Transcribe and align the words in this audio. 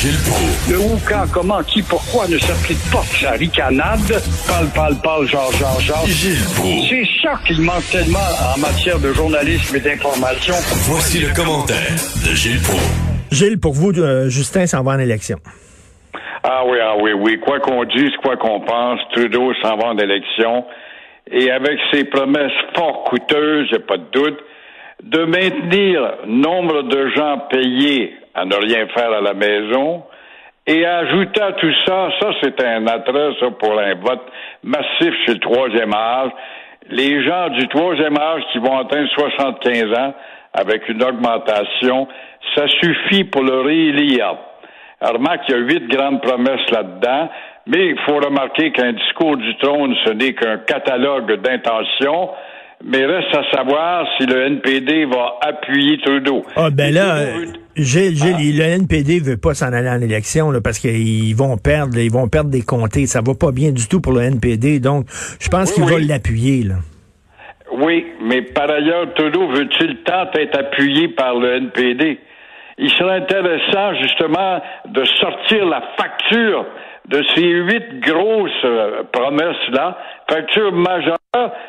Gilles 0.00 0.16
Proulx. 0.24 0.70
Le 0.70 0.78
où, 0.78 0.98
quand, 1.06 1.30
comment, 1.30 1.62
qui, 1.62 1.82
pourquoi 1.82 2.26
ne 2.26 2.38
s'applique 2.38 2.80
pas? 2.90 3.04
Sa 3.20 3.32
ricanade. 3.32 4.00
Parle, 4.48 4.68
parle, 4.74 4.96
parle, 5.02 5.26
genre, 5.26 5.52
genre, 5.52 5.78
genre. 5.78 6.06
Gilles 6.06 6.40
Proulx. 6.56 6.88
C'est 6.88 7.04
ça 7.20 7.34
qu'il 7.46 7.60
manque 7.60 7.84
tellement 7.92 8.18
en 8.40 8.58
matière 8.58 8.98
de 8.98 9.12
journalisme 9.12 9.76
et 9.76 9.80
d'information. 9.80 10.54
Voici 10.88 11.20
le 11.20 11.28
commentaire 11.36 11.92
de 12.24 12.34
Gilles 12.34 12.62
Proulx. 12.62 12.80
Gilles, 13.30 13.60
pour 13.60 13.74
vous, 13.74 13.92
euh, 13.98 14.30
Justin 14.30 14.66
s'en 14.66 14.82
va 14.82 14.92
en 14.92 14.98
élection. 15.00 15.36
Ah 16.44 16.62
oui, 16.66 16.78
ah 16.82 16.94
oui, 16.98 17.12
oui. 17.12 17.38
Quoi 17.38 17.60
qu'on 17.60 17.84
dise, 17.84 18.16
quoi 18.22 18.38
qu'on 18.38 18.60
pense, 18.60 19.00
Trudeau 19.12 19.52
s'en 19.60 19.76
va 19.76 19.88
en 19.88 19.98
élection. 19.98 20.64
Et 21.30 21.50
avec 21.50 21.78
ses 21.92 22.04
promesses 22.04 22.56
fort 22.74 23.04
coûteuses, 23.04 23.66
j'ai 23.70 23.80
pas 23.80 23.98
de 23.98 24.06
doute, 24.12 24.38
de 25.02 25.24
maintenir 25.24 26.00
nombre 26.26 26.84
de 26.84 27.10
gens 27.14 27.36
payés 27.50 28.14
à 28.34 28.44
ne 28.44 28.54
rien 28.54 28.86
faire 28.88 29.12
à 29.12 29.20
la 29.20 29.34
maison, 29.34 30.04
et 30.66 30.86
ajouter 30.86 31.40
à 31.40 31.52
tout 31.52 31.72
ça, 31.86 32.10
ça 32.20 32.30
c'est 32.42 32.62
un 32.64 32.86
attrait 32.86 33.32
ça, 33.40 33.50
pour 33.50 33.78
un 33.78 33.94
vote 33.94 34.26
massif 34.62 35.14
chez 35.26 35.34
le 35.34 35.40
troisième 35.40 35.92
âge. 35.94 36.30
Les 36.90 37.24
gens 37.24 37.48
du 37.50 37.66
troisième 37.68 38.16
âge 38.18 38.42
qui 38.52 38.58
vont 38.58 38.78
atteindre 38.78 39.08
75 39.10 39.98
ans 39.98 40.14
avec 40.52 40.88
une 40.88 41.02
augmentation, 41.02 42.08
ça 42.54 42.66
suffit 42.68 43.24
pour 43.24 43.42
le 43.42 43.60
réélire. 43.60 44.34
Remarque 45.00 45.46
qu'il 45.46 45.56
y 45.56 45.58
a 45.58 45.62
huit 45.62 45.88
grandes 45.88 46.20
promesses 46.20 46.70
là-dedans, 46.70 47.30
mais 47.66 47.88
il 47.88 47.98
faut 48.06 48.16
remarquer 48.16 48.70
qu'un 48.72 48.92
discours 48.92 49.36
du 49.36 49.56
trône, 49.58 49.94
ce 50.04 50.12
n'est 50.12 50.34
qu'un 50.34 50.58
catalogue 50.58 51.40
d'intentions, 51.40 52.30
mais 52.84 53.04
reste 53.06 53.34
à 53.34 53.56
savoir 53.56 54.06
si 54.18 54.26
le 54.26 54.46
NPD 54.46 55.06
va 55.06 55.38
appuyer 55.42 55.98
Trudeau. 55.98 56.44
Ah, 56.56 56.68
ben 56.70 56.92
là, 56.92 57.24
Gilles, 57.76 58.16
Gilles, 58.16 58.34
Ah. 58.36 58.42
il- 58.42 58.58
le 58.58 58.64
NPD 58.64 59.20
veut 59.20 59.36
pas 59.36 59.54
s'en 59.54 59.72
aller 59.72 59.88
en 59.88 60.00
élection 60.00 60.50
là, 60.50 60.60
parce 60.60 60.78
qu'ils 60.78 61.34
vont 61.36 61.56
perdre, 61.56 61.96
ils 61.98 62.10
vont 62.10 62.28
perdre 62.28 62.50
des 62.50 62.62
comtés. 62.62 63.06
Ça 63.06 63.20
va 63.24 63.34
pas 63.34 63.52
bien 63.52 63.70
du 63.72 63.86
tout 63.88 64.00
pour 64.00 64.12
le 64.12 64.22
NPD. 64.22 64.80
Donc, 64.80 65.06
je 65.40 65.48
pense 65.48 65.68
Oui, 65.70 65.74
qu'il 65.74 65.84
va 65.84 65.96
oui. 65.96 66.06
l'appuyer. 66.06 66.62
là. 66.64 66.74
Oui, 67.72 68.04
mais 68.22 68.42
par 68.42 68.68
ailleurs, 68.70 69.14
Trudeau 69.14 69.48
veut-il 69.48 69.98
tant 70.04 70.26
être 70.34 70.58
appuyé 70.58 71.08
par 71.08 71.36
le 71.36 71.54
NPD? 71.56 72.18
Il 72.78 72.90
serait 72.90 73.18
intéressant, 73.18 73.94
justement, 74.02 74.60
de 74.88 75.04
sortir 75.04 75.66
la 75.66 75.82
facture 75.96 76.66
de 77.08 77.22
ces 77.34 77.42
huit 77.42 78.00
grosses 78.00 78.64
euh, 78.64 79.02
promesses-là, 79.12 79.98
facture 80.30 80.72
majeure, 80.72 81.16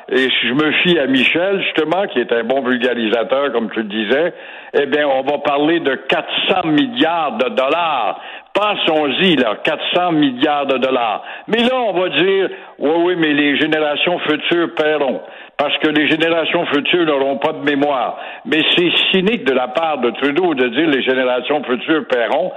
et 0.09 0.17
si 0.17 0.47
je 0.47 0.53
me 0.53 0.71
fie 0.83 0.97
à 0.97 1.05
Michel, 1.05 1.61
justement, 1.63 2.07
qui 2.07 2.19
est 2.19 2.31
un 2.31 2.43
bon 2.43 2.61
vulgarisateur, 2.61 3.51
comme 3.51 3.69
tu 3.69 3.83
le 3.83 3.89
disais, 3.89 4.33
eh 4.73 4.85
bien, 4.87 5.07
on 5.07 5.21
va 5.21 5.37
parler 5.39 5.79
de 5.79 5.95
400 5.95 6.67
milliards 6.67 7.37
de 7.37 7.49
dollars. 7.49 8.19
Pensons-y, 8.53 9.35
là, 9.35 9.57
400 9.63 10.13
milliards 10.13 10.65
de 10.65 10.77
dollars. 10.77 11.23
Mais 11.47 11.59
là, 11.59 11.75
on 11.75 11.93
va 11.93 12.09
dire, 12.09 12.49
oui, 12.79 12.91
oui, 13.03 13.15
mais 13.17 13.33
les 13.33 13.57
générations 13.57 14.17
futures 14.19 14.73
paieront 14.75 15.21
parce 15.61 15.77
que 15.77 15.89
les 15.89 16.09
générations 16.09 16.65
futures 16.73 17.05
n'auront 17.05 17.37
pas 17.37 17.53
de 17.53 17.63
mémoire. 17.63 18.17
Mais 18.47 18.63
c'est 18.75 18.89
cynique 19.11 19.45
de 19.45 19.53
la 19.53 19.67
part 19.67 20.01
de 20.01 20.09
Trudeau 20.09 20.55
de 20.55 20.69
dire 20.69 20.87
les 20.89 21.03
générations 21.03 21.63
futures 21.63 22.07
paieront. 22.07 22.51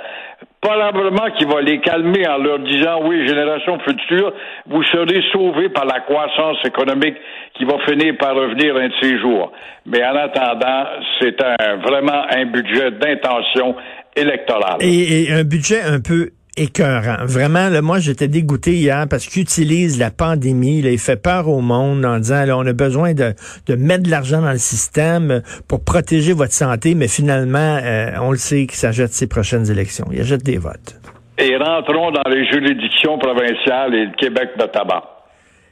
Probablement 0.58 1.30
qu'il 1.36 1.46
va 1.46 1.60
les 1.60 1.80
calmer 1.80 2.26
en 2.26 2.38
leur 2.38 2.60
disant 2.60 3.02
oui, 3.04 3.28
générations 3.28 3.78
futures, 3.80 4.32
vous 4.70 4.82
serez 4.84 5.20
sauvés 5.32 5.68
par 5.68 5.84
la 5.84 6.00
croissance 6.00 6.56
économique 6.64 7.16
qui 7.58 7.66
va 7.66 7.76
finir 7.86 8.14
par 8.18 8.34
revenir 8.36 8.74
un 8.74 8.88
de 8.88 8.94
ces 9.02 9.18
jours. 9.18 9.52
Mais 9.84 10.02
en 10.02 10.16
attendant, 10.16 10.84
c'est 11.20 11.36
vraiment 11.84 12.24
un 12.30 12.46
budget 12.46 12.90
d'intention 12.92 13.76
électorale. 14.16 14.78
Et 14.80 15.26
un 15.30 15.44
budget 15.44 15.82
un 15.82 16.00
peu 16.00 16.30
écœurant. 16.56 17.24
Vraiment, 17.24 17.68
là, 17.68 17.82
moi, 17.82 17.98
j'étais 17.98 18.28
dégoûté 18.28 18.72
hier 18.74 19.06
parce 19.08 19.26
qu'il 19.26 19.42
utilise 19.42 19.98
la 19.98 20.10
pandémie. 20.10 20.82
Là, 20.82 20.90
il 20.90 20.98
fait 20.98 21.20
peur 21.20 21.48
au 21.48 21.60
monde 21.60 22.04
en 22.04 22.18
disant, 22.18 22.44
là, 22.44 22.56
on 22.56 22.66
a 22.66 22.72
besoin 22.72 23.14
de, 23.14 23.34
de 23.66 23.74
mettre 23.74 24.04
de 24.04 24.10
l'argent 24.10 24.40
dans 24.40 24.52
le 24.52 24.58
système 24.58 25.42
pour 25.68 25.84
protéger 25.84 26.32
votre 26.32 26.52
santé, 26.52 26.94
mais 26.94 27.08
finalement, 27.08 27.78
euh, 27.82 28.10
on 28.20 28.30
le 28.30 28.38
sait 28.38 28.66
ça 28.72 28.92
jette 28.92 29.12
ses 29.12 29.26
prochaines 29.26 29.70
élections. 29.70 30.06
Il 30.12 30.22
jette 30.24 30.42
des 30.42 30.58
votes. 30.58 31.00
Et 31.38 31.56
rentrons 31.56 32.12
dans 32.12 32.30
les 32.30 32.46
juridictions 32.46 33.18
provinciales 33.18 33.94
et 33.94 34.06
le 34.06 34.16
Québec 34.16 34.50
notamment. 34.58 35.02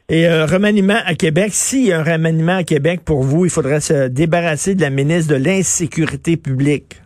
Et 0.08 0.26
euh, 0.26 0.46
remaniement 0.46 0.98
à 1.06 1.14
Québec, 1.14 1.50
s'il 1.52 1.86
y 1.86 1.92
a 1.92 2.00
un 2.00 2.02
remaniement 2.02 2.56
à 2.56 2.64
Québec 2.64 3.00
pour 3.04 3.22
vous, 3.22 3.44
il 3.44 3.50
faudrait 3.50 3.80
se 3.80 4.08
débarrasser 4.08 4.74
de 4.74 4.80
la 4.80 4.90
ministre 4.90 5.32
de 5.32 5.42
l'Insécurité 5.42 6.36
publique. 6.36 6.96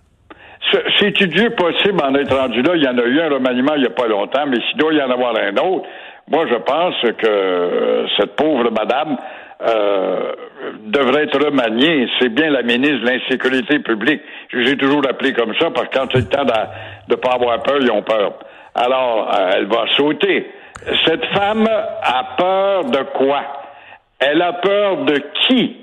C'est- 0.98 1.06
C'est-tu 1.06 1.28
Dieu 1.28 1.50
possible 1.50 2.00
en 2.02 2.14
être 2.14 2.36
rendu 2.36 2.62
là? 2.62 2.72
Il 2.74 2.82
y 2.82 2.88
en 2.88 2.98
a 2.98 3.02
eu 3.04 3.20
un 3.20 3.28
remaniement 3.28 3.74
il 3.74 3.82
n'y 3.82 3.86
a 3.86 3.90
pas 3.90 4.06
longtemps, 4.06 4.46
mais 4.46 4.56
s'il 4.68 4.78
doit 4.78 4.92
y 4.92 5.00
en 5.02 5.10
avoir 5.10 5.34
un 5.36 5.56
autre, 5.56 5.86
moi 6.30 6.44
je 6.50 6.56
pense 6.56 6.94
que 7.00 7.26
euh, 7.26 8.06
cette 8.18 8.34
pauvre 8.36 8.70
madame 8.70 9.16
euh, 9.66 10.32
devrait 10.86 11.24
être 11.24 11.42
remaniée. 11.44 12.08
C'est 12.18 12.28
bien 12.28 12.50
la 12.50 12.62
ministre 12.62 13.04
de 13.04 13.10
l'Insécurité 13.10 13.78
publique. 13.78 14.20
J'ai 14.52 14.76
toujours 14.76 15.02
appelé 15.08 15.32
comme 15.32 15.54
ça 15.58 15.70
parce 15.70 15.88
que 15.88 15.98
quand 15.98 16.06
c'est 16.12 16.18
le 16.18 16.28
temps 16.28 16.44
de 16.44 17.14
ne 17.14 17.16
pas 17.16 17.30
avoir 17.34 17.62
peur, 17.62 17.76
ils 17.80 17.90
ont 17.90 18.02
peur. 18.02 18.34
Alors, 18.74 19.30
euh, 19.34 19.50
elle 19.54 19.66
va 19.66 19.84
sauter. 19.96 20.50
Cette 21.06 21.24
femme 21.26 21.66
a 21.68 22.36
peur 22.36 22.84
de 22.84 23.02
quoi? 23.14 23.40
Elle 24.18 24.42
a 24.42 24.52
peur 24.54 25.04
de 25.04 25.14
qui? 25.46 25.76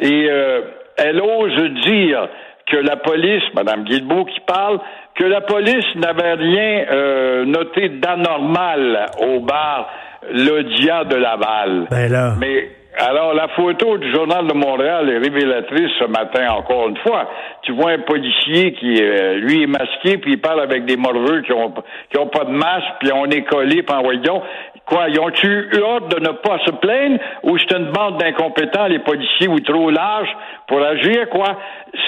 Et 0.00 0.26
euh, 0.30 0.60
elle 0.98 1.20
ose 1.20 1.70
dire 1.82 2.28
que 2.66 2.76
la 2.76 2.96
police, 2.96 3.42
Mme 3.54 3.84
Guilbeault 3.84 4.24
qui 4.24 4.40
parle, 4.40 4.78
que 5.14 5.24
la 5.24 5.40
police 5.42 5.94
n'avait 5.96 6.34
rien 6.34 6.84
euh, 6.90 7.44
noté 7.44 7.88
d'anormal 7.88 9.06
au 9.20 9.40
bar 9.40 9.88
L'Odia 10.32 11.04
de 11.04 11.16
Laval. 11.16 11.86
Ben 11.90 12.10
là. 12.10 12.34
Mais 12.38 12.68
alors, 12.96 13.34
la 13.34 13.48
photo 13.48 13.98
du 13.98 14.08
Journal 14.12 14.46
de 14.46 14.54
Montréal 14.54 15.10
est 15.10 15.18
révélatrice 15.18 15.90
ce 15.98 16.04
matin, 16.04 16.52
encore 16.52 16.88
une 16.88 16.96
fois. 16.98 17.28
Tu 17.62 17.72
vois 17.72 17.90
un 17.90 17.98
policier 17.98 18.72
qui, 18.74 19.02
euh, 19.02 19.34
lui, 19.34 19.64
est 19.64 19.66
masqué, 19.66 20.18
puis 20.18 20.34
il 20.34 20.40
parle 20.40 20.60
avec 20.60 20.84
des 20.84 20.96
morveux 20.96 21.42
qui 21.42 21.52
ont, 21.52 21.74
qui 22.10 22.18
ont 22.18 22.28
pas 22.28 22.44
de 22.44 22.52
masque, 22.52 22.86
puis 23.00 23.10
on 23.12 23.26
est 23.26 23.42
collé, 23.42 23.82
puis 23.82 23.96
en 23.96 24.02
voyant. 24.02 24.42
Quoi, 24.86 25.08
ils 25.08 25.18
ont-tu 25.18 25.46
eu 25.46 25.82
hâte 25.82 26.08
de 26.14 26.20
ne 26.20 26.32
pas 26.32 26.58
se 26.66 26.70
plaindre, 26.72 27.18
ou 27.42 27.56
c'est 27.56 27.72
une 27.72 27.90
bande 27.90 28.18
d'incompétents, 28.18 28.86
les 28.86 28.98
policiers, 28.98 29.48
ou 29.48 29.58
trop 29.60 29.90
larges 29.90 30.36
pour 30.66 30.82
agir, 30.82 31.28
quoi? 31.30 31.56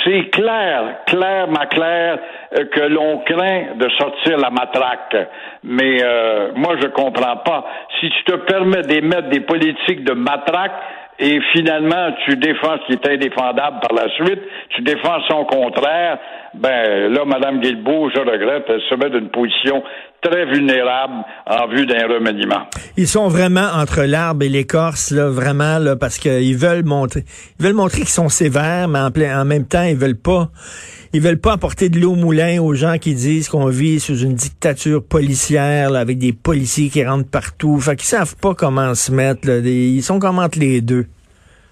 C'est 0.05 0.29
clair, 0.31 0.99
clair, 1.07 1.49
ma 1.49 1.67
clair, 1.67 2.19
euh, 2.59 2.65
que 2.67 2.81
l'on 2.81 3.19
craint 3.21 3.77
de 3.77 3.89
sortir 3.91 4.37
la 4.39 4.51
matraque. 4.51 5.17
Mais 5.65 6.03
euh, 6.03 6.51
moi, 6.55 6.75
je 6.83 6.89
comprends 6.89 7.39
pas. 7.39 7.65
Si 7.99 8.11
tu 8.11 8.25
te 8.25 8.37
permets 8.37 8.83
d'émettre 8.83 9.31
des 9.31 9.41
politiques 9.41 10.05
de 10.05 10.13
matraque, 10.13 10.75
et 11.19 11.39
finalement, 11.53 12.13
tu 12.25 12.37
défends 12.37 12.77
ce 12.83 12.87
qui 12.87 12.93
est 12.93 13.09
indéfendable 13.09 13.79
par 13.81 13.95
la 13.95 14.09
suite, 14.17 14.41
tu 14.71 14.83
défends 14.83 15.19
son 15.29 15.45
contraire, 15.45 16.19
ben 16.55 17.13
là, 17.13 17.25
Mme 17.25 17.61
Guilbeault, 17.61 18.11
je 18.15 18.21
regrette, 18.21 18.65
elle 18.69 18.81
se 18.89 18.95
met 18.95 19.11
d'une 19.11 19.31
position 19.31 19.83
très 20.23 20.45
vulnérable 20.47 21.25
en 21.47 21.69
vue 21.69 21.87
d'un 21.87 22.07
remaniement. 22.07 22.67
Ils 22.97 23.07
sont 23.07 23.29
vraiment 23.29 23.69
entre 23.75 24.03
l'arbre 24.03 24.45
et 24.45 24.49
l'écorce, 24.49 25.11
là, 25.11 25.29
vraiment, 25.29 25.79
là, 25.79 25.97
parce 25.97 26.19
qu'ils 26.19 26.57
veulent 26.57 26.85
montrer, 26.85 27.25
ils 27.59 27.65
veulent 27.65 27.75
montrer 27.75 28.01
qu'ils 28.01 28.09
sont 28.09 28.29
sévères, 28.29 28.89
mais 28.89 28.99
en, 28.99 29.41
en 29.41 29.45
même 29.45 29.67
temps, 29.67 29.85
ils 29.85 29.97
veulent 29.97 30.21
pas, 30.21 30.49
ils 31.17 31.23
veulent 31.23 31.41
pas 31.41 31.55
apporter 31.55 31.89
de 31.89 31.99
l'eau 31.99 32.13
au 32.13 32.15
moulin 32.15 32.61
aux 32.61 32.75
gens 32.75 32.99
qui 32.99 33.15
disent 33.15 33.49
qu'on 33.49 33.69
vit 33.69 34.01
sous 34.01 34.19
une 34.19 34.35
dictature 34.35 35.03
policière, 35.03 35.89
là, 35.89 36.01
avec 36.01 36.19
des 36.19 36.35
policiers 36.35 36.91
qui 36.91 37.03
rentrent 37.03 37.31
partout. 37.31 37.81
Fait 37.81 37.97
qu'ils 37.97 38.05
savent 38.05 38.37
pas 38.37 38.55
comment 38.55 38.95
se 38.95 39.11
mettre, 39.11 39.49
là. 39.49 39.57
Ils 39.59 40.03
sont 40.03 40.19
comme 40.19 40.39
entre 40.39 40.59
les 40.59 40.83
deux. 40.83 41.07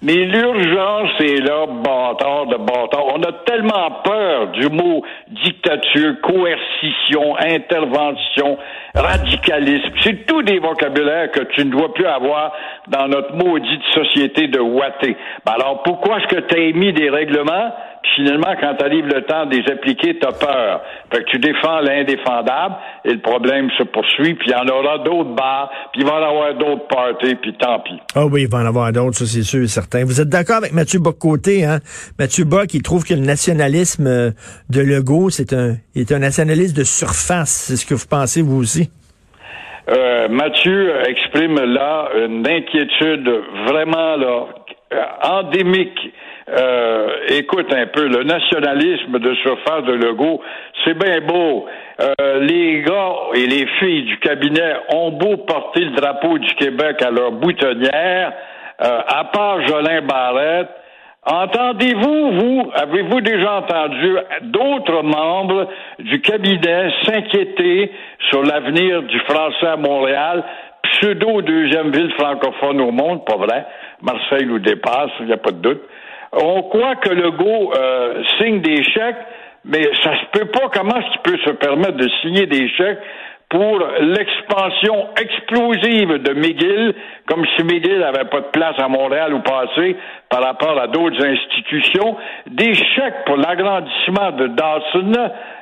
Mais 0.01 0.13
l'urgence 0.13 1.11
est 1.19 1.41
là, 1.41 1.65
bâtard 1.67 2.47
de 2.47 2.57
bâtard. 2.57 3.05
On 3.15 3.21
a 3.23 3.31
tellement 3.45 4.01
peur 4.03 4.51
du 4.51 4.67
mot 4.69 5.03
dictature, 5.43 6.21
coercition, 6.21 7.35
intervention, 7.37 8.57
radicalisme. 8.93 9.91
C'est 10.01 10.25
tout 10.25 10.43
des 10.43 10.59
vocabulaires 10.59 11.31
que 11.31 11.41
tu 11.55 11.65
ne 11.65 11.71
dois 11.71 11.93
plus 11.93 12.05
avoir 12.05 12.51
dans 12.87 13.07
notre 13.07 13.33
maudite 13.35 13.81
société 13.93 14.47
de 14.47 14.59
ouaté. 14.59 15.15
Ben 15.45 15.53
alors, 15.53 15.81
pourquoi 15.83 16.17
est-ce 16.17 16.35
que 16.35 16.41
tu 16.41 16.55
as 16.55 16.59
émis 16.59 16.93
des 16.93 17.09
règlements? 17.09 17.73
Finalement, 18.15 18.55
quand 18.59 18.81
arrive 18.81 19.05
le 19.05 19.21
temps 19.23 19.45
de 19.45 19.55
les 19.55 19.71
appliquer, 19.71 20.17
tu 20.19 20.27
as 20.27 20.31
peur. 20.31 20.81
Fait 21.11 21.23
que 21.23 21.29
tu 21.31 21.39
défends 21.39 21.79
l'indéfendable 21.81 22.75
et 23.03 23.13
le 23.13 23.19
problème 23.19 23.69
se 23.77 23.83
poursuit, 23.83 24.35
puis 24.35 24.49
il 24.49 24.51
y 24.51 24.55
en 24.55 24.67
aura 24.67 24.99
d'autres 24.99 25.35
bars, 25.35 25.69
puis 25.91 26.01
il 26.01 26.07
va 26.07 26.13
y 26.13 26.23
en 26.23 26.29
avoir 26.29 26.53
d'autres 26.53 26.87
parties, 26.87 27.35
puis 27.35 27.53
tant 27.57 27.79
pis. 27.79 27.99
Ah 28.15 28.25
oui, 28.25 28.43
il 28.43 28.49
va 28.49 28.59
en 28.59 28.65
avoir 28.65 28.91
d'autres, 28.91 29.17
ça 29.17 29.25
c'est 29.25 29.43
sûr 29.43 29.63
et 29.63 29.67
certain. 29.67 30.05
Vous 30.05 30.21
êtes 30.21 30.29
d'accord 30.29 30.57
avec 30.57 30.73
Mathieu 30.73 30.99
Bocoté, 30.99 31.65
hein? 31.65 31.79
Mathieu 32.19 32.45
Bock, 32.45 32.73
il 32.73 32.81
trouve 32.81 33.03
que 33.05 33.13
le 33.13 33.21
nationalisme 33.21 34.07
euh, 34.07 34.31
de 34.69 34.81
Legault, 34.81 35.29
c'est 35.29 35.53
un, 35.53 35.75
est 35.95 36.11
un 36.11 36.19
nationaliste 36.19 36.77
de 36.77 36.83
surface. 36.83 37.67
C'est 37.67 37.75
ce 37.75 37.85
que 37.85 37.95
vous 37.95 38.07
pensez, 38.09 38.41
vous 38.41 38.61
aussi? 38.61 38.89
Euh, 39.89 40.27
Mathieu 40.29 40.93
exprime 41.07 41.59
là 41.59 42.09
une 42.25 42.47
inquiétude 42.47 43.29
vraiment 43.67 44.15
là 44.15 44.45
endémique 45.23 45.99
Euh, 46.47 47.07
écoute 47.29 47.73
un 47.73 47.87
peu, 47.87 48.07
le 48.07 48.23
nationalisme 48.23 49.17
de 49.17 49.33
surface 49.35 49.83
de 49.85 49.93
Legault, 49.93 50.41
c'est 50.83 50.93
bien 50.93 51.19
beau. 51.21 51.65
Euh, 51.99 52.39
les 52.41 52.81
gars 52.81 53.13
et 53.33 53.47
les 53.47 53.65
filles 53.79 54.03
du 54.03 54.19
cabinet 54.19 54.75
ont 54.93 55.11
beau 55.11 55.37
porter 55.37 55.85
le 55.85 55.91
drapeau 55.91 56.37
du 56.37 56.53
Québec 56.55 57.01
à 57.01 57.09
leur 57.09 57.31
boutonnière, 57.31 58.33
euh, 58.83 58.99
à 59.07 59.23
part 59.25 59.65
Jolin 59.67 60.01
Barrette, 60.01 60.69
Entendez-vous, 61.27 62.31
vous, 62.33 62.71
avez-vous 62.75 63.19
déjà 63.21 63.55
entendu 63.55 64.15
d'autres 64.43 65.01
membres 65.01 65.67
du 65.97 66.21
cabinet 66.21 66.91
s'inquiéter 67.01 67.91
sur 68.29 68.43
l'avenir 68.43 69.01
du 69.01 69.19
français 69.21 69.65
à 69.65 69.75
Montréal, 69.75 70.43
pseudo 70.83 71.41
deuxième 71.41 71.91
ville 71.91 72.11
francophone 72.11 72.79
au 72.79 72.91
monde, 72.91 73.25
pas 73.25 73.37
vrai? 73.37 73.65
Marseille 74.03 74.45
nous 74.45 74.59
dépasse, 74.59 75.09
il 75.19 75.25
n'y 75.25 75.33
a 75.33 75.37
pas 75.37 75.49
de 75.49 75.61
doute. 75.61 75.81
On 76.35 76.63
croit 76.63 76.95
que 76.97 77.09
Legault 77.09 77.73
euh, 77.77 78.23
signe 78.37 78.59
des 78.61 78.83
chèques, 78.83 79.15
mais 79.63 79.83
ça 80.03 80.11
se 80.19 80.39
peut 80.39 80.47
pas. 80.47 80.69
Comment 80.73 80.97
est-ce 80.97 81.11
qu'il 81.11 81.31
peut 81.31 81.39
se 81.45 81.51
permettre 81.51 81.97
de 81.97 82.09
signer 82.21 82.45
des 82.45 82.67
chèques 82.69 82.99
pour 83.49 83.79
l'expansion 84.01 85.09
explosive 85.21 86.17
de 86.17 86.33
McGill, 86.33 86.93
comme 87.27 87.45
si 87.55 87.63
McGill 87.63 87.99
n'avait 87.99 88.25
pas 88.25 88.41
de 88.41 88.47
place 88.51 88.75
à 88.79 88.87
Montréal 88.87 89.33
ou 89.33 89.39
passé 89.39 89.95
par 90.29 90.43
rapport 90.43 90.79
à 90.79 90.87
d'autres 90.87 91.23
institutions, 91.23 92.17
des 92.47 92.73
chèques 92.73 93.23
pour 93.25 93.37
l'agrandissement 93.37 94.31
de 94.31 94.47
Dawson 94.47 95.13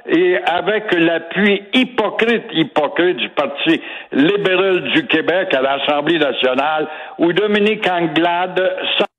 et 0.08 0.38
avec 0.38 0.94
l'appui 0.94 1.62
hypocrite, 1.74 2.46
hypocrite 2.54 3.18
du 3.18 3.30
Parti 3.30 3.82
libéral 4.12 4.84
du 4.94 5.06
Québec 5.06 5.54
à 5.54 5.62
l'Assemblée 5.62 6.18
nationale, 6.18 6.88
où 7.20 7.32
Dominique 7.34 7.88
Anglade 7.88 8.76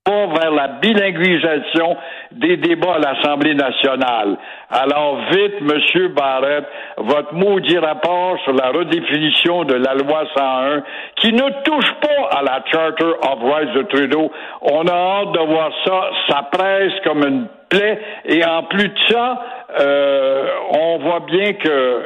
vers 0.06 0.51
la 0.51 0.69
bilinguisation 0.83 1.97
des 2.33 2.59
débats 2.59 2.97
à 2.97 2.99
l'Assemblée 2.99 3.55
nationale. 3.55 4.37
Alors 4.69 5.17
vite, 5.31 5.62
Monsieur 5.62 6.09
Barrett, 6.09 6.67
votre 6.99 7.33
maudit 7.33 7.79
rapport 7.79 8.37
sur 8.45 8.53
la 8.53 8.69
redéfinition 8.69 9.65
de 9.65 9.77
la 9.77 9.95
loi 9.95 10.25
101, 10.37 10.83
qui 11.17 11.33
ne 11.33 11.49
touche 11.62 11.91
pas 12.03 12.39
à 12.39 12.43
la 12.43 12.62
Charter 12.71 13.15
of 13.23 13.51
Rights 13.51 13.73
de 13.73 13.83
Trudeau. 13.85 14.31
On 14.61 14.87
a 14.87 14.93
hâte 14.93 15.33
de 15.33 15.41
voir 15.41 15.71
ça. 15.87 16.11
Ça 16.29 16.43
presse 16.53 16.93
comme 17.05 17.27
une 17.27 17.47
plaie. 17.71 17.99
Et 18.27 18.45
en 18.45 18.65
plus 18.65 18.89
de 18.89 18.99
ça, 19.09 19.43
euh, 19.81 20.49
on 20.71 20.99
voit 20.99 21.21
bien 21.21 21.55
que 21.55 22.03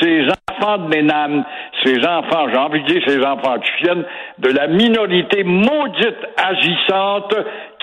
ces 0.00 0.26
enfants 0.50 0.78
de 0.78 0.88
Ménam, 0.88 1.44
ces 1.84 2.06
enfants, 2.06 2.48
j'ai 2.50 2.58
envie 2.58 2.82
de 2.82 2.86
dire 2.86 3.02
ces 3.06 3.24
enfants 3.24 3.58
qui 3.58 3.82
viennent 3.82 4.04
de 4.38 4.50
la 4.50 4.66
minorité 4.66 5.44
maudite 5.44 6.18
agissante 6.36 7.34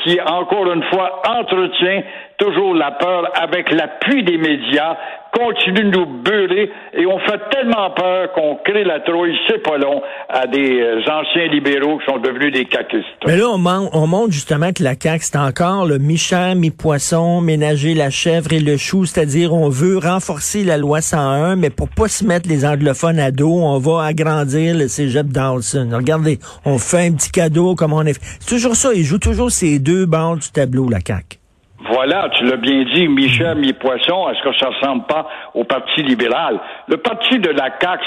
qui, 0.03 0.19
encore 0.21 0.71
une 0.71 0.83
fois, 0.83 1.21
entretient 1.27 2.03
toujours 2.37 2.75
la 2.75 2.91
peur 2.91 3.31
avec 3.35 3.71
l'appui 3.71 4.23
des 4.23 4.37
médias, 4.37 4.95
continue 5.33 5.83
de 5.83 5.97
nous 5.97 6.05
beurrer 6.05 6.71
et 6.93 7.05
on 7.05 7.19
fait 7.19 7.39
tellement 7.51 7.91
peur 7.91 8.31
qu'on 8.33 8.57
crée 8.63 8.83
la 8.83 8.99
trouille, 8.99 9.35
c'est 9.47 9.61
pas 9.63 9.77
long, 9.77 10.01
à 10.29 10.47
des 10.47 10.81
euh, 10.81 11.01
anciens 11.09 11.47
libéraux 11.47 11.99
qui 11.99 12.05
sont 12.05 12.17
devenus 12.19 12.53
des 12.53 12.65
caquistes. 12.65 13.05
Mais 13.25 13.37
là, 13.37 13.45
on, 13.49 13.89
on 13.93 14.07
montre 14.07 14.31
justement 14.31 14.71
que 14.73 14.83
la 14.83 14.93
CAQ, 14.99 15.23
c'est 15.23 15.37
encore 15.37 15.85
le 15.85 15.97
mi-champ, 15.97 16.55
mi-poisson, 16.55 17.41
ménager 17.41 17.93
la 17.93 18.09
chèvre 18.09 18.53
et 18.53 18.59
le 18.59 18.77
chou, 18.77 19.05
c'est-à-dire 19.05 19.53
on 19.53 19.69
veut 19.69 19.97
renforcer 19.97 20.63
la 20.63 20.77
loi 20.77 21.01
101, 21.01 21.55
mais 21.55 21.69
pour 21.69 21.89
pas 21.89 22.07
se 22.07 22.25
mettre 22.25 22.49
les 22.49 22.65
anglophones 22.65 23.19
à 23.19 23.31
dos, 23.31 23.53
on 23.53 23.79
va 23.79 24.05
agrandir 24.05 24.75
le 24.75 24.87
cégep 24.87 25.27
Dawson. 25.27 25.89
Regardez, 25.93 26.39
on 26.65 26.77
fait 26.77 27.07
un 27.07 27.13
petit 27.13 27.31
cadeau 27.31 27.75
comme 27.75 27.93
on 27.93 28.05
est... 28.05 28.19
C'est 28.39 28.49
toujours 28.49 28.75
ça, 28.75 28.89
ils 28.93 29.03
jouent 29.03 29.19
toujours 29.19 29.51
ces 29.51 29.79
deux 29.79 30.05
bords 30.05 30.37
du 30.37 30.49
tableau, 30.51 30.89
la 30.89 30.99
CAQ. 31.05 31.37
Voilà, 31.79 32.27
tu 32.35 32.43
l'as 32.45 32.57
bien 32.57 32.85
dit, 32.85 33.07
Michel, 33.07 33.55
mi-poisson, 33.59 34.29
est-ce 34.29 34.41
que 34.41 34.57
ça 34.57 34.69
ressemble 34.69 35.05
pas 35.05 35.29
au 35.53 35.63
Parti 35.63 36.01
libéral? 36.01 36.59
Le 36.87 36.97
Parti 36.97 37.37
de 37.37 37.51
la 37.51 37.69
CAQ, 37.79 38.03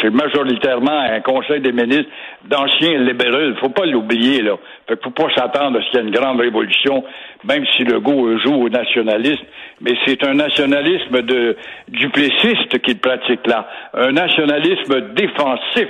c'est 0.00 0.10
majoritairement 0.10 0.98
un 0.98 1.20
conseil 1.20 1.60
des 1.60 1.72
ministres 1.72 2.10
d'anciens 2.46 2.98
libéraux. 2.98 3.54
Faut 3.60 3.68
pas 3.68 3.84
l'oublier, 3.84 4.40
là. 4.40 4.56
Fait 4.88 4.98
faut 5.02 5.10
pas 5.10 5.28
s'attendre 5.34 5.78
à 5.78 5.82
ce 5.82 5.90
qu'il 5.90 6.00
y 6.00 6.02
ait 6.02 6.06
une 6.06 6.14
grande 6.14 6.40
révolution, 6.40 7.04
même 7.44 7.66
si 7.76 7.84
le 7.84 8.00
go 8.00 8.38
joue 8.38 8.54
au 8.54 8.70
nationalisme. 8.70 9.44
Mais 9.82 9.92
c'est 10.06 10.24
un 10.24 10.34
nationalisme 10.34 11.20
de 11.20 11.56
duplessiste 11.88 12.80
qu'il 12.80 12.98
pratique 12.98 13.46
là. 13.46 13.68
Un 13.92 14.12
nationalisme 14.12 15.12
défensif 15.14 15.88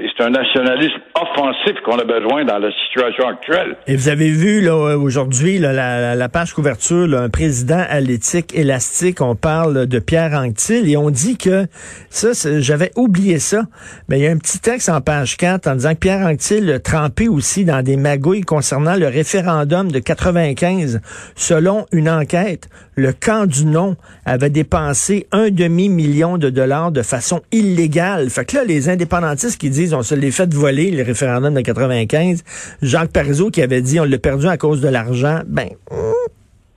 et 0.00 0.06
c'est 0.16 0.24
un 0.24 0.30
nationalisme 0.30 0.98
offensif 1.14 1.80
qu'on 1.84 1.98
a 1.98 2.04
besoin 2.04 2.44
dans 2.44 2.58
la 2.58 2.70
situation 2.86 3.28
actuelle. 3.28 3.76
Et 3.86 3.96
vous 3.96 4.08
avez 4.08 4.30
vu 4.30 4.62
là 4.62 4.96
aujourd'hui 4.96 5.58
la, 5.58 6.14
la, 6.14 6.28
page 6.30 6.54
couverture, 6.54 7.06
là, 7.06 7.20
un 7.20 7.28
président 7.28 7.82
à 7.88 8.00
l'éthique 8.00 8.54
élastique. 8.54 9.20
On 9.20 9.34
parle 9.34 9.86
de 9.86 9.98
Pierre 9.98 10.32
Anctil 10.32 10.88
et 10.88 10.96
on 10.96 11.10
dit 11.10 11.36
que 11.36 11.66
ça, 12.08 12.30
j'avais 12.60 12.92
oublié 12.96 13.38
ça. 13.38 13.64
Mais 14.08 14.18
il 14.18 14.22
y 14.22 14.26
a 14.26 14.30
un 14.30 14.38
petit 14.38 14.58
texte 14.58 14.88
en 14.88 15.02
page 15.02 15.36
4 15.36 15.66
en 15.66 15.74
disant 15.74 15.92
que 15.92 15.98
Pierre 15.98 16.26
Anctil 16.26 16.70
a 16.72 16.78
trempé 16.78 17.28
aussi 17.28 17.66
dans 17.66 17.82
des 17.82 17.96
magouilles 17.96 18.40
concernant 18.40 18.96
le 18.96 19.06
référendum 19.06 19.92
de 19.92 19.98
95. 19.98 21.02
Selon 21.36 21.84
une 21.92 22.08
enquête, 22.08 22.70
le 22.96 23.12
camp 23.12 23.46
du 23.46 23.66
non 23.66 23.96
avait 24.24 24.50
dépensé 24.50 25.26
un 25.32 25.50
demi-million 25.50 26.38
de 26.38 26.48
dollars 26.48 26.90
de 26.90 27.02
façon 27.02 27.42
illégale. 27.52 28.30
Fait 28.30 28.44
que 28.44 28.56
là, 28.56 28.64
les 28.64 28.88
indépendantistes 28.88 29.60
qui 29.60 29.68
disent 29.68 29.89
on 29.94 30.02
se 30.02 30.14
l'est 30.14 30.30
fait 30.30 30.52
voler, 30.52 30.90
le 30.90 31.02
référendum 31.02 31.54
de 31.54 31.60
95. 31.60 32.42
Jacques 32.82 33.12
Parizeau 33.12 33.50
qui 33.50 33.62
avait 33.62 33.82
dit 33.82 34.00
on 34.00 34.04
l'a 34.04 34.18
perdu 34.18 34.46
à 34.46 34.56
cause 34.56 34.80
de 34.80 34.88
l'argent. 34.88 35.40
Ben, 35.46 35.68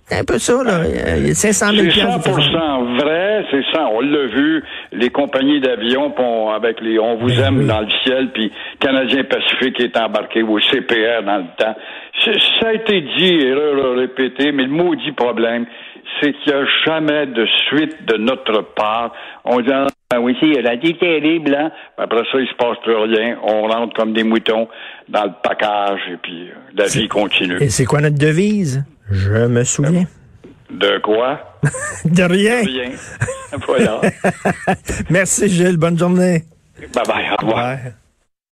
c'est 0.05 0.19
un 0.19 0.23
peu 0.25 0.37
ça, 0.37 0.63
là. 0.63 0.81
Il 1.17 1.27
y 1.27 1.31
a 1.31 1.33
500 1.33 1.71
000 1.71 1.89
C'est 1.89 2.01
100% 2.01 3.01
vrai, 3.01 3.45
c'est 3.49 3.63
ça. 3.73 3.87
On 3.91 4.01
l'a 4.01 4.27
vu, 4.27 4.63
les 4.91 5.09
compagnies 5.09 5.61
d'avions, 5.61 6.13
avec 6.51 6.81
les 6.81 6.99
On 6.99 7.15
vous 7.15 7.27
ben 7.27 7.45
aime 7.45 7.67
dans 7.67 7.79
le 7.79 7.87
ciel, 8.03 8.29
puis 8.33 8.51
Canadien 8.79 9.23
Pacifique 9.23 9.79
est 9.79 9.97
embarqué 9.97 10.43
au 10.43 10.59
CPR 10.59 11.23
dans 11.25 11.37
le 11.37 11.45
temps. 11.57 11.75
Ça 12.59 12.67
a 12.67 12.73
été 12.73 13.01
dit 13.17 13.33
et 13.33 13.53
répété, 13.53 14.51
mais 14.51 14.63
le 14.63 14.69
maudit 14.69 15.11
problème, 15.13 15.65
c'est 16.19 16.33
qu'il 16.33 16.53
n'y 16.53 16.59
a 16.59 16.65
jamais 16.85 17.25
de 17.27 17.45
suite 17.67 18.05
de 18.05 18.17
notre 18.17 18.61
part. 18.75 19.13
On 19.45 19.59
dit, 19.61 19.71
ah, 19.71 20.19
oui, 20.19 20.35
il 20.41 20.53
y 20.53 20.57
a 20.57 20.61
la 20.61 20.75
vie 20.75 20.97
terrible, 20.97 21.55
hein? 21.55 21.71
Après 21.97 22.21
ça, 22.31 22.39
il 22.39 22.47
se 22.47 22.55
passe 22.55 22.77
plus 22.83 22.95
rien. 22.95 23.37
On 23.43 23.67
rentre 23.67 23.95
comme 23.95 24.13
des 24.13 24.23
moutons 24.23 24.67
dans 25.09 25.23
le 25.23 25.31
package 25.41 26.01
et 26.11 26.17
puis 26.17 26.49
euh, 26.49 26.53
la 26.77 26.85
vie 26.85 27.07
continue. 27.07 27.57
Et 27.61 27.69
c'est 27.69 27.85
quoi 27.85 28.01
notre 28.01 28.17
devise? 28.17 28.83
Je 29.09 29.47
me 29.47 29.63
souviens. 29.63 30.05
De 30.69 30.99
quoi? 30.99 31.39
de 32.05 32.23
rien. 32.23 32.61
De 32.61 32.67
rien. 32.67 32.91
voilà. 33.67 34.01
Merci, 35.09 35.49
Gilles. 35.49 35.77
Bonne 35.77 35.97
journée. 35.97 36.43
Bye 36.93 37.03
bye. 37.07 37.29
Au 37.31 37.45
revoir. 37.45 37.77